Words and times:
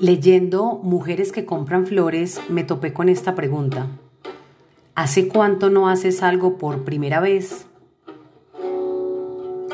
Leyendo 0.00 0.80
Mujeres 0.82 1.30
que 1.30 1.44
compran 1.44 1.86
flores, 1.86 2.40
me 2.48 2.64
topé 2.64 2.94
con 2.94 3.10
esta 3.10 3.34
pregunta. 3.34 3.86
¿Hace 4.94 5.28
cuánto 5.28 5.68
no 5.68 5.90
haces 5.90 6.22
algo 6.22 6.56
por 6.56 6.84
primera 6.84 7.20
vez? 7.20 7.66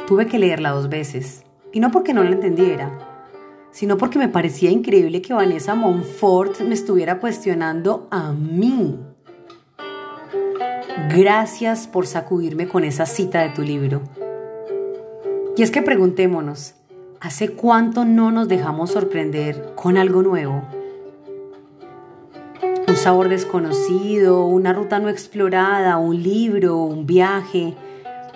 Tuve 0.09 0.27
que 0.27 0.41
leerla 0.41 0.71
dos 0.71 0.89
veces, 0.89 1.45
y 1.73 1.79
no 1.79 1.93
porque 1.93 2.13
no 2.13 2.25
la 2.25 2.31
entendiera, 2.31 2.99
sino 3.71 3.97
porque 3.99 4.19
me 4.19 4.29
parecía 4.29 4.73
increíble 4.73 5.23
que 5.23 5.33
Vanessa 5.33 5.77
Monfort 5.77 6.61
me 6.63 6.75
estuviera 6.75 7.21
cuestionando 7.21 8.09
a 8.11 8.33
mí. 8.33 8.99
Gracias 11.17 11.87
por 11.87 12.05
sacudirme 12.09 12.67
con 12.67 12.83
esa 12.83 13.07
cita 13.07 13.43
de 13.43 13.51
tu 13.51 13.63
libro. 13.63 14.03
Y 15.57 15.63
es 15.63 15.71
que 15.71 15.83
preguntémonos, 15.83 16.75
¿Hace 17.27 17.49
cuánto 17.49 18.05
no 18.05 18.31
nos 18.31 18.47
dejamos 18.47 18.93
sorprender 18.93 19.73
con 19.75 19.97
algo 19.97 20.23
nuevo? 20.23 20.63
Un 22.87 22.95
sabor 22.95 23.29
desconocido, 23.29 24.45
una 24.45 24.73
ruta 24.73 25.01
no 25.01 25.09
explorada, 25.09 25.97
un 25.97 26.23
libro, 26.23 26.77
un 26.77 27.05
viaje, 27.05 27.75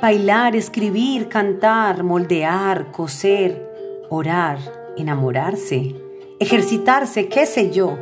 bailar, 0.03 0.57
escribir, 0.57 1.29
cantar, 1.29 2.03
moldear, 2.03 2.91
coser, 2.91 3.65
orar, 4.09 4.59
enamorarse, 4.97 5.95
ejercitarse, 6.41 7.29
qué 7.29 7.47
sé 7.47 7.70
yo. 7.70 7.97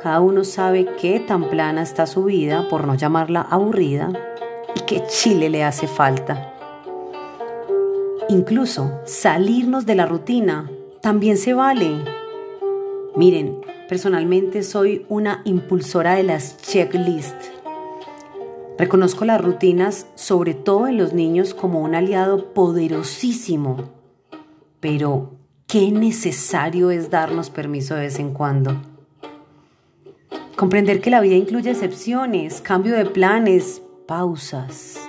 Cada 0.00 0.20
uno 0.20 0.44
sabe 0.44 0.86
qué 1.00 1.18
tan 1.18 1.50
plana 1.50 1.82
está 1.82 2.06
su 2.06 2.22
vida, 2.22 2.68
por 2.70 2.86
no 2.86 2.94
llamarla 2.94 3.40
aburrida, 3.40 4.12
y 4.76 4.80
qué 4.82 5.02
chile 5.08 5.50
le 5.50 5.64
hace 5.64 5.88
falta. 5.88 6.54
Incluso 8.30 9.00
salirnos 9.06 9.86
de 9.86 9.94
la 9.94 10.04
rutina 10.04 10.70
también 11.00 11.38
se 11.38 11.54
vale. 11.54 12.04
Miren, 13.16 13.60
personalmente 13.88 14.62
soy 14.62 15.06
una 15.08 15.40
impulsora 15.44 16.14
de 16.14 16.24
las 16.24 16.58
checklists. 16.58 17.52
Reconozco 18.76 19.24
las 19.24 19.40
rutinas, 19.42 20.06
sobre 20.14 20.52
todo 20.52 20.88
en 20.88 20.98
los 20.98 21.14
niños, 21.14 21.54
como 21.54 21.80
un 21.80 21.94
aliado 21.94 22.52
poderosísimo. 22.52 23.88
Pero, 24.78 25.32
qué 25.66 25.90
necesario 25.90 26.90
es 26.90 27.08
darnos 27.08 27.48
permiso 27.48 27.94
de 27.94 28.02
vez 28.02 28.18
en 28.18 28.34
cuando. 28.34 28.76
Comprender 30.54 31.00
que 31.00 31.10
la 31.10 31.22
vida 31.22 31.34
incluye 31.34 31.70
excepciones, 31.70 32.60
cambio 32.60 32.94
de 32.94 33.06
planes, 33.06 33.80
pausas. 34.06 35.07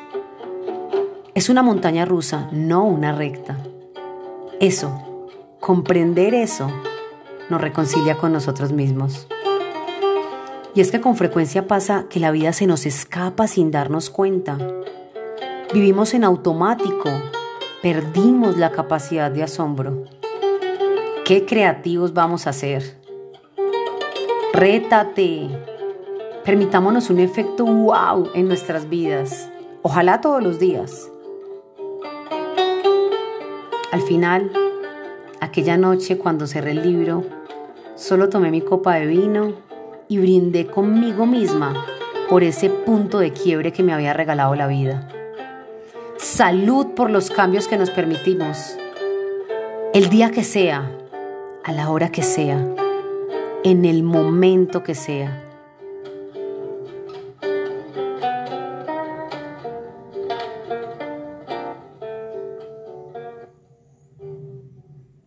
Es 1.39 1.47
una 1.47 1.63
montaña 1.63 2.03
rusa, 2.03 2.49
no 2.51 2.83
una 2.83 3.13
recta. 3.13 3.55
Eso, 4.59 5.29
comprender 5.61 6.33
eso, 6.33 6.69
nos 7.49 7.61
reconcilia 7.61 8.17
con 8.17 8.33
nosotros 8.33 8.73
mismos. 8.73 9.25
Y 10.75 10.81
es 10.81 10.91
que 10.91 10.99
con 10.99 11.15
frecuencia 11.15 11.65
pasa 11.65 12.07
que 12.09 12.19
la 12.19 12.31
vida 12.31 12.51
se 12.51 12.67
nos 12.67 12.85
escapa 12.85 13.47
sin 13.47 13.71
darnos 13.71 14.09
cuenta. 14.09 14.57
Vivimos 15.73 16.13
en 16.13 16.25
automático, 16.25 17.09
perdimos 17.81 18.57
la 18.57 18.71
capacidad 18.73 19.31
de 19.31 19.43
asombro. 19.43 20.03
¿Qué 21.23 21.45
creativos 21.45 22.13
vamos 22.13 22.47
a 22.47 22.51
ser? 22.51 22.99
Rétate. 24.51 25.47
Permitámonos 26.43 27.09
un 27.09 27.19
efecto 27.19 27.65
wow 27.65 28.29
en 28.33 28.49
nuestras 28.49 28.89
vidas. 28.89 29.49
Ojalá 29.83 30.19
todos 30.19 30.43
los 30.43 30.59
días. 30.59 31.09
Al 33.91 34.01
final, 34.01 34.51
aquella 35.39 35.75
noche 35.75 36.19
cuando 36.19 36.45
cerré 36.45 36.71
el 36.71 36.83
libro, 36.83 37.23
solo 37.95 38.29
tomé 38.29 38.51
mi 38.51 38.61
copa 38.61 38.95
de 38.95 39.07
vino 39.07 39.53
y 40.07 40.19
brindé 40.19 40.67
conmigo 40.67 41.25
misma 41.25 41.85
por 42.29 42.43
ese 42.43 42.69
punto 42.69 43.17
de 43.17 43.33
quiebre 43.33 43.73
que 43.73 43.81
me 43.81 43.91
había 43.91 44.13
regalado 44.13 44.53
la 44.53 44.67
vida. 44.67 45.09
Salud 46.17 46.89
por 46.95 47.09
los 47.09 47.31
cambios 47.31 47.67
que 47.67 47.77
nos 47.77 47.89
permitimos. 47.89 48.77
El 49.93 50.09
día 50.09 50.29
que 50.29 50.43
sea, 50.43 50.91
a 51.63 51.71
la 51.71 51.89
hora 51.89 52.11
que 52.11 52.21
sea, 52.21 52.63
en 53.63 53.85
el 53.85 54.03
momento 54.03 54.83
que 54.83 54.93
sea 54.93 55.48